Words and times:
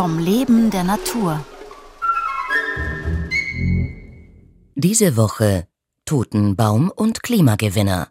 vom 0.00 0.18
Leben 0.18 0.70
der 0.70 0.82
Natur. 0.82 1.44
Diese 4.74 5.18
Woche 5.18 5.66
Totenbaum 6.06 6.90
und 6.90 7.22
Klimagewinner. 7.22 8.08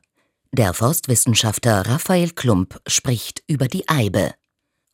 Der 0.51 0.75
Forstwissenschaftler 0.75 1.87
Raphael 1.87 2.29
Klump 2.29 2.79
spricht 2.85 3.41
über 3.47 3.67
die 3.67 3.89
Eibe. 3.89 4.35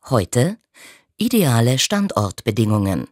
Heute 0.08 0.56
ideale 1.18 1.78
Standortbedingungen. 1.78 3.08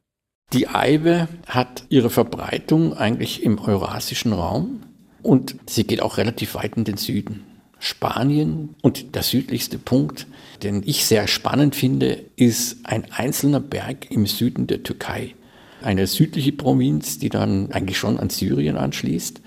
Die 0.55 0.67
Eibe 0.67 1.29
hat 1.47 1.85
ihre 1.91 2.09
Verbreitung 2.09 2.95
eigentlich 2.95 3.43
im 3.43 3.59
eurasischen 3.59 4.33
Raum 4.33 4.83
und 5.23 5.57
sie 5.67 5.85
geht 5.85 6.01
auch 6.01 6.17
relativ 6.17 6.55
weit 6.55 6.79
in 6.79 6.85
den 6.85 6.97
Süden. 6.97 7.54
Spanien 7.85 8.75
und 8.81 9.15
der 9.15 9.23
südlichste 9.23 9.79
Punkt, 9.79 10.27
den 10.63 10.83
ich 10.87 11.05
sehr 11.05 11.29
spannend 11.29 11.77
finde, 11.77 12.25
ist 12.37 12.79
ein 12.85 13.05
einzelner 13.13 13.61
Berg 13.61 14.11
im 14.11 14.27
Süden 14.27 14.67
der 14.67 14.83
Türkei. 14.83 15.35
Eine 15.83 16.07
südliche 16.07 16.53
Provinz, 16.53 17.19
die 17.19 17.29
dann 17.29 17.71
eigentlich 17.73 17.99
schon 17.99 18.19
an 18.19 18.31
Syrien 18.31 18.79
anschließt. 18.79 19.43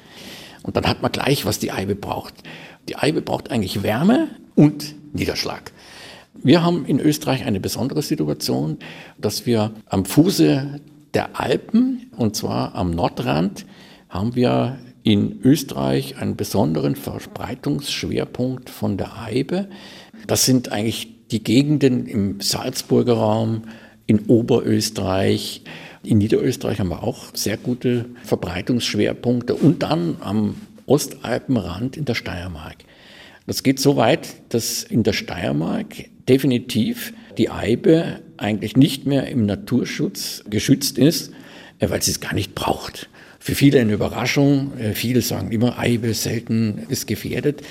Und 0.62 0.78
dann 0.78 0.86
hat 0.86 1.02
man 1.02 1.12
gleich, 1.12 1.46
was 1.46 1.58
die 1.58 1.72
Eibe 1.72 1.96
braucht. 1.96 2.36
Die 2.88 2.96
Eibe 2.96 3.24
braucht 3.24 3.50
eigentlich 3.50 3.82
Wärme 3.82 4.28
und 4.54 4.94
Niederschlag. 5.14 5.72
Wir 6.36 6.64
haben 6.64 6.86
in 6.86 7.00
Österreich 7.00 7.44
eine 7.44 7.60
besondere 7.60 8.04
Situation, 8.04 8.78
dass 9.18 9.48
wir 9.48 9.72
am 9.88 10.06
Fuße 10.06 10.80
der 11.16 11.40
Alpen, 11.40 12.12
und 12.16 12.36
zwar 12.36 12.76
am 12.76 12.92
Nordrand, 12.92 13.66
haben 14.10 14.36
wir 14.36 14.78
in 15.04 15.40
Österreich 15.44 16.18
einen 16.18 16.36
besonderen 16.36 16.96
Verbreitungsschwerpunkt 16.96 18.70
von 18.70 18.98
der 18.98 19.18
Eibe. 19.22 19.70
Das 20.28 20.46
sind 20.46 20.72
eigentlich 20.72 21.10
die 21.32 21.44
Gegenden 21.44 22.06
im 22.06 22.42
Salzburger 22.42 23.14
Raum, 23.14 23.64
in 24.06 24.26
Oberösterreich, 24.28 25.64
in 26.04 26.20
Niederösterreich 26.20 26.80
haben 26.80 26.90
wir 26.90 27.04
auch 27.04 27.26
sehr 27.34 27.58
gute 27.58 28.06
Verbreitungsschwerpunkte 28.24 29.56
und 29.56 29.84
dann 29.84 30.18
am 30.22 30.56
Ostalpenrand 30.86 31.98
in 31.98 32.06
der 32.06 32.16
Steiermark. 32.16 32.78
Das 33.46 33.64
geht 33.64 33.80
so 33.80 33.98
weit, 33.98 34.36
dass 34.50 34.84
in 34.84 35.04
der 35.04 35.14
Steiermark 35.14 36.06
definitiv 36.28 37.14
die 37.38 37.50
Eibe 37.50 38.22
eigentlich 38.38 38.78
nicht 38.78 39.06
mehr 39.06 39.28
im 39.28 39.46
Naturschutz 39.46 40.44
geschützt 40.50 40.98
ist, 40.98 41.32
äh, 41.80 41.90
weil 41.90 42.02
sie 42.02 42.12
es 42.12 42.20
gar 42.20 42.34
nicht 42.34 42.56
braucht. 42.56 43.10
Für 43.48 43.56
viele 43.56 43.80
eine 43.80 43.94
Überraschung. 43.94 44.78
Äh, 44.78 44.92
viele 44.92 45.22
sagen 45.22 45.54
immer, 45.54 45.80
Eibe 45.80 46.14
selten 46.14 46.80
ist 46.90 47.08
gefährdet. 47.08 47.62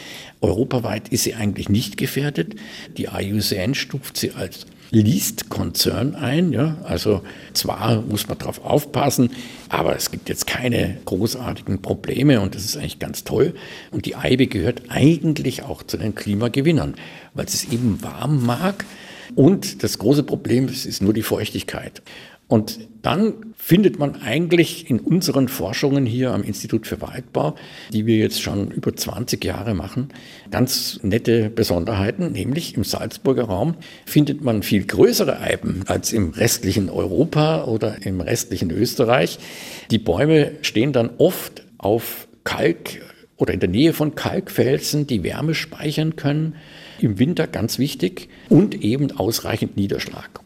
Europaweit 0.40 1.10
ist 1.10 1.24
sie 1.24 1.34
eigentlich 1.34 1.68
nicht 1.68 1.98
gefährdet. 1.98 2.54
Die 2.96 3.08
IUCN 3.12 3.74
stuft 3.74 4.16
sie 4.16 4.30
als 4.30 4.64
Least 4.90 5.50
Concern 5.50 6.14
ein. 6.14 6.54
Ja? 6.54 6.78
Also 6.84 7.20
zwar 7.52 8.00
muss 8.00 8.26
man 8.26 8.38
darauf 8.38 8.64
aufpassen, 8.64 9.32
aber 9.68 9.94
es 9.94 10.10
gibt 10.10 10.30
jetzt 10.30 10.46
keine 10.46 10.96
großartigen 11.04 11.82
Probleme 11.82 12.40
und 12.40 12.54
das 12.54 12.64
ist 12.64 12.78
eigentlich 12.78 12.98
ganz 12.98 13.24
toll. 13.24 13.52
Und 13.90 14.06
die 14.06 14.16
Eibe 14.16 14.46
gehört 14.46 14.84
eigentlich 14.88 15.62
auch 15.62 15.82
zu 15.82 15.98
den 15.98 16.14
Klimagewinnern, 16.14 16.94
weil 17.34 17.50
sie 17.50 17.66
es 17.66 17.70
eben 17.70 18.02
warm 18.02 18.46
mag. 18.46 18.86
Und 19.34 19.82
das 19.82 19.98
große 19.98 20.22
Problem 20.22 20.68
ist 20.68 21.02
nur 21.02 21.12
die 21.12 21.22
Feuchtigkeit. 21.22 22.00
Und 22.48 22.78
dann 23.02 23.54
findet 23.56 23.98
man 23.98 24.22
eigentlich 24.22 24.88
in 24.88 25.00
unseren 25.00 25.48
Forschungen 25.48 26.06
hier 26.06 26.32
am 26.32 26.44
Institut 26.44 26.86
für 26.86 27.00
Waldbau, 27.00 27.56
die 27.92 28.06
wir 28.06 28.16
jetzt 28.16 28.40
schon 28.40 28.70
über 28.70 28.94
20 28.94 29.44
Jahre 29.44 29.74
machen, 29.74 30.08
ganz 30.50 31.00
nette 31.02 31.50
Besonderheiten, 31.50 32.32
nämlich 32.32 32.76
im 32.76 32.84
Salzburger 32.84 33.44
Raum 33.44 33.74
findet 34.04 34.42
man 34.42 34.62
viel 34.62 34.84
größere 34.84 35.40
Eiben 35.40 35.82
als 35.86 36.12
im 36.12 36.30
restlichen 36.30 36.88
Europa 36.88 37.64
oder 37.64 38.06
im 38.06 38.20
restlichen 38.20 38.70
Österreich. 38.70 39.38
Die 39.90 39.98
Bäume 39.98 40.52
stehen 40.62 40.92
dann 40.92 41.10
oft 41.18 41.64
auf 41.78 42.28
Kalk 42.44 43.02
oder 43.36 43.52
in 43.52 43.60
der 43.60 43.68
Nähe 43.68 43.92
von 43.92 44.14
Kalkfelsen, 44.14 45.06
die 45.06 45.24
Wärme 45.24 45.54
speichern 45.54 46.14
können. 46.16 46.54
Im 47.00 47.18
Winter 47.18 47.46
ganz 47.46 47.78
wichtig 47.78 48.28
und 48.48 48.82
eben 48.82 49.10
ausreichend 49.10 49.76
Niederschlag. 49.76 50.45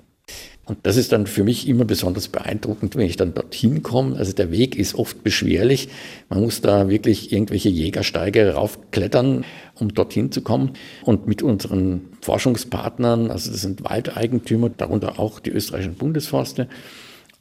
Und 0.70 0.78
das 0.84 0.96
ist 0.96 1.10
dann 1.10 1.26
für 1.26 1.42
mich 1.42 1.66
immer 1.66 1.84
besonders 1.84 2.28
beeindruckend, 2.28 2.94
wenn 2.94 3.04
ich 3.04 3.16
dann 3.16 3.34
dorthin 3.34 3.82
komme. 3.82 4.14
Also 4.16 4.32
der 4.32 4.52
Weg 4.52 4.76
ist 4.76 4.94
oft 4.94 5.24
beschwerlich. 5.24 5.88
Man 6.28 6.42
muss 6.42 6.60
da 6.60 6.88
wirklich 6.88 7.32
irgendwelche 7.32 7.68
Jägersteige 7.68 8.54
raufklettern, 8.54 9.44
um 9.74 9.92
dorthin 9.92 10.30
zu 10.30 10.42
kommen. 10.42 10.74
Und 11.02 11.26
mit 11.26 11.42
unseren 11.42 12.02
Forschungspartnern, 12.20 13.32
also 13.32 13.50
das 13.50 13.62
sind 13.62 13.82
Waldeigentümer, 13.82 14.70
darunter 14.70 15.18
auch 15.18 15.40
die 15.40 15.50
österreichischen 15.50 15.94
Bundesforste. 15.94 16.68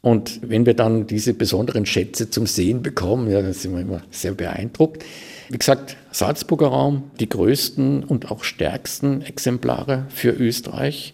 Und 0.02 0.40
wenn 0.42 0.66
wir 0.66 0.74
dann 0.74 1.06
diese 1.06 1.36
besonderen 1.36 1.86
Schätze 1.86 2.32
zum 2.32 2.48
Sehen 2.48 2.82
bekommen, 2.82 3.30
ja, 3.30 3.44
dann 3.44 3.54
sind 3.54 3.76
wir 3.76 3.82
immer 3.82 4.02
sehr 4.10 4.32
beeindruckt. 4.32 5.06
Wie 5.50 5.58
gesagt, 5.60 5.98
Salzburger 6.12 6.70
Raum, 6.70 7.12
die 7.20 7.30
größten 7.30 8.06
und 8.06 8.32
auch 8.32 8.44
stärksten 8.44 9.22
Exemplare 9.22 10.08
für 10.10 10.32
Österreich. 10.32 11.14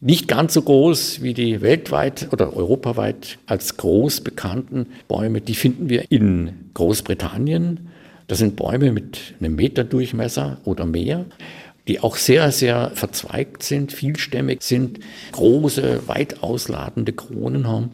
Nicht 0.00 0.28
ganz 0.28 0.54
so 0.54 0.62
groß 0.62 1.22
wie 1.22 1.34
die 1.34 1.60
weltweit 1.60 2.28
oder 2.30 2.56
europaweit 2.56 3.38
als 3.46 3.76
groß 3.78 4.20
bekannten 4.20 4.86
Bäume. 5.08 5.40
Die 5.40 5.56
finden 5.56 5.88
wir 5.88 6.08
in 6.12 6.70
Großbritannien. 6.74 7.88
Das 8.28 8.38
sind 8.38 8.54
Bäume 8.54 8.92
mit 8.92 9.34
einem 9.40 9.56
Meter 9.56 9.82
Durchmesser 9.82 10.58
oder 10.64 10.86
mehr, 10.86 11.24
die 11.88 11.98
auch 11.98 12.14
sehr, 12.14 12.52
sehr 12.52 12.92
verzweigt 12.94 13.64
sind, 13.64 13.90
vielstämmig 13.90 14.62
sind, 14.62 15.00
große, 15.32 16.06
weit 16.06 16.44
ausladende 16.44 17.12
Kronen 17.12 17.66
haben. 17.66 17.90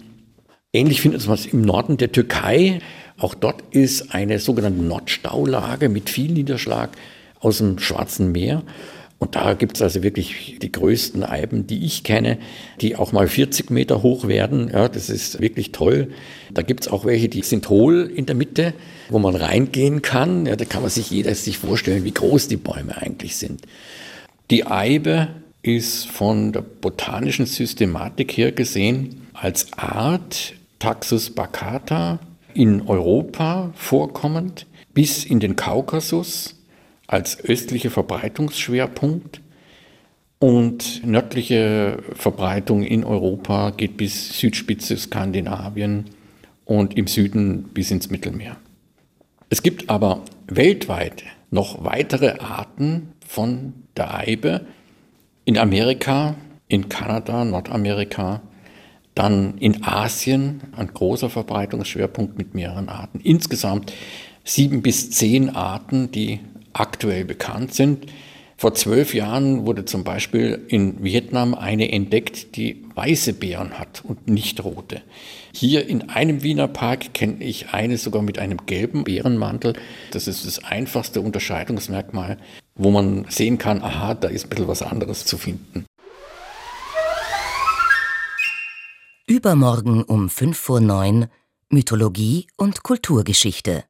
Ähnlich 0.74 1.00
findet 1.00 1.26
man 1.26 1.36
es 1.36 1.46
im 1.46 1.62
Norden 1.62 1.96
der 1.96 2.12
Türkei. 2.12 2.80
Auch 3.16 3.34
dort 3.34 3.62
ist 3.70 4.14
eine 4.14 4.40
sogenannte 4.40 4.82
Nordstaulage 4.82 5.88
mit 5.88 6.10
viel 6.10 6.32
Niederschlag 6.32 6.90
aus 7.40 7.58
dem 7.58 7.78
Schwarzen 7.78 8.30
Meer. 8.30 8.62
Und 9.24 9.36
da 9.36 9.54
gibt 9.54 9.76
es 9.76 9.82
also 9.82 10.02
wirklich 10.02 10.58
die 10.60 10.70
größten 10.70 11.24
Eiben, 11.24 11.66
die 11.66 11.86
ich 11.86 12.04
kenne, 12.04 12.36
die 12.82 12.94
auch 12.94 13.12
mal 13.12 13.26
40 13.26 13.70
Meter 13.70 14.02
hoch 14.02 14.28
werden. 14.28 14.70
Ja, 14.70 14.86
das 14.86 15.08
ist 15.08 15.40
wirklich 15.40 15.72
toll. 15.72 16.08
Da 16.52 16.60
gibt 16.60 16.82
es 16.84 16.92
auch 16.92 17.06
welche, 17.06 17.30
die 17.30 17.40
sind 17.40 17.70
hohl 17.70 18.12
in 18.14 18.26
der 18.26 18.34
Mitte, 18.34 18.74
wo 19.08 19.18
man 19.18 19.34
reingehen 19.34 20.02
kann. 20.02 20.44
Ja, 20.44 20.56
da 20.56 20.66
kann 20.66 20.82
man 20.82 20.90
sich 20.90 21.10
jeder 21.10 21.34
sich 21.34 21.56
vorstellen, 21.56 22.04
wie 22.04 22.12
groß 22.12 22.48
die 22.48 22.58
Bäume 22.58 23.00
eigentlich 23.00 23.36
sind. 23.36 23.62
Die 24.50 24.66
Eibe 24.66 25.28
ist 25.62 26.06
von 26.06 26.52
der 26.52 26.60
botanischen 26.60 27.46
Systematik 27.46 28.36
her 28.36 28.52
gesehen 28.52 29.22
als 29.32 29.72
Art 29.72 30.52
Taxus 30.80 31.30
baccata 31.30 32.18
in 32.52 32.82
Europa 32.82 33.72
vorkommend 33.74 34.66
bis 34.92 35.24
in 35.24 35.40
den 35.40 35.56
Kaukasus 35.56 36.56
als 37.06 37.42
östlicher 37.44 37.90
Verbreitungsschwerpunkt 37.90 39.40
und 40.38 41.06
nördliche 41.06 42.02
Verbreitung 42.14 42.82
in 42.82 43.04
Europa 43.04 43.70
geht 43.70 43.96
bis 43.96 44.38
Südspitze 44.38 44.96
Skandinavien 44.96 46.06
und 46.64 46.96
im 46.96 47.06
Süden 47.06 47.64
bis 47.74 47.90
ins 47.90 48.10
Mittelmeer. 48.10 48.56
Es 49.48 49.62
gibt 49.62 49.90
aber 49.90 50.22
weltweit 50.46 51.24
noch 51.50 51.84
weitere 51.84 52.38
Arten 52.40 53.12
von 53.26 53.74
der 53.96 54.14
Eibe 54.14 54.66
in 55.44 55.58
Amerika, 55.58 56.34
in 56.68 56.88
Kanada, 56.88 57.44
Nordamerika, 57.44 58.42
dann 59.14 59.58
in 59.58 59.84
Asien 59.84 60.62
ein 60.76 60.88
großer 60.88 61.30
Verbreitungsschwerpunkt 61.30 62.36
mit 62.36 62.54
mehreren 62.54 62.88
Arten. 62.88 63.20
Insgesamt 63.20 63.92
sieben 64.42 64.82
bis 64.82 65.10
zehn 65.10 65.50
Arten, 65.50 66.10
die 66.10 66.40
aktuell 66.74 67.24
bekannt 67.24 67.74
sind. 67.74 68.06
Vor 68.56 68.74
zwölf 68.74 69.14
Jahren 69.14 69.66
wurde 69.66 69.84
zum 69.84 70.04
Beispiel 70.04 70.64
in 70.68 71.02
Vietnam 71.02 71.54
eine 71.54 71.90
entdeckt, 71.90 72.56
die 72.56 72.84
weiße 72.94 73.32
Beeren 73.32 73.78
hat 73.78 74.02
und 74.04 74.28
nicht 74.28 74.62
rote. 74.62 75.02
Hier 75.52 75.88
in 75.88 76.08
einem 76.08 76.42
Wiener 76.42 76.68
Park 76.68 77.14
kenne 77.14 77.42
ich 77.42 77.70
eine 77.70 77.98
sogar 77.98 78.22
mit 78.22 78.38
einem 78.38 78.58
gelben 78.66 79.02
Beerenmantel. 79.04 79.74
Das 80.12 80.28
ist 80.28 80.46
das 80.46 80.62
einfachste 80.62 81.20
Unterscheidungsmerkmal, 81.20 82.38
wo 82.76 82.90
man 82.90 83.26
sehen 83.28 83.58
kann, 83.58 83.82
aha, 83.82 84.14
da 84.14 84.28
ist 84.28 84.46
ein 84.46 84.50
bisschen 84.50 84.68
was 84.68 84.82
anderes 84.82 85.24
zu 85.24 85.36
finden. 85.36 85.84
Übermorgen 89.26 90.04
um 90.04 90.28
5 90.28 90.56
vor 90.56 90.80
9 90.80 91.26
Mythologie 91.70 92.46
und 92.56 92.84
Kulturgeschichte. 92.84 93.82